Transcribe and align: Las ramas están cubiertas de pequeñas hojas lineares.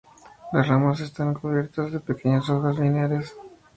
Las 0.51 0.67
ramas 0.67 0.99
están 0.99 1.35
cubiertas 1.35 1.91
de 1.91 1.99
pequeñas 1.99 2.49
hojas 2.49 2.79
lineares. 2.79 3.35